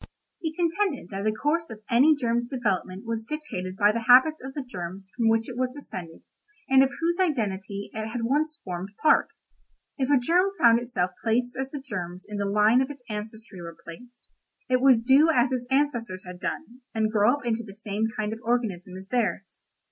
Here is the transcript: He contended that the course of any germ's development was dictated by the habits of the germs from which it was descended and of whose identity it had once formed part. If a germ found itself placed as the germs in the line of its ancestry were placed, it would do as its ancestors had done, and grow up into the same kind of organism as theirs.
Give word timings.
He 0.39 0.51
contended 0.55 1.09
that 1.11 1.25
the 1.25 1.31
course 1.31 1.69
of 1.69 1.83
any 1.87 2.15
germ's 2.15 2.47
development 2.47 3.05
was 3.05 3.27
dictated 3.29 3.75
by 3.77 3.91
the 3.91 4.05
habits 4.07 4.41
of 4.43 4.55
the 4.55 4.63
germs 4.63 5.11
from 5.15 5.29
which 5.29 5.47
it 5.47 5.55
was 5.55 5.69
descended 5.75 6.23
and 6.67 6.81
of 6.81 6.89
whose 6.99 7.19
identity 7.19 7.91
it 7.93 8.07
had 8.07 8.23
once 8.23 8.59
formed 8.63 8.89
part. 9.03 9.27
If 9.99 10.09
a 10.09 10.17
germ 10.17 10.53
found 10.59 10.79
itself 10.79 11.11
placed 11.23 11.55
as 11.55 11.69
the 11.69 11.79
germs 11.79 12.25
in 12.27 12.37
the 12.37 12.47
line 12.49 12.81
of 12.81 12.89
its 12.89 13.03
ancestry 13.09 13.61
were 13.61 13.77
placed, 13.83 14.27
it 14.67 14.81
would 14.81 15.03
do 15.03 15.29
as 15.29 15.51
its 15.51 15.67
ancestors 15.69 16.25
had 16.25 16.39
done, 16.39 16.81
and 16.95 17.11
grow 17.11 17.35
up 17.35 17.45
into 17.45 17.61
the 17.63 17.75
same 17.75 18.07
kind 18.17 18.33
of 18.33 18.39
organism 18.41 18.97
as 18.97 19.07
theirs. 19.09 19.61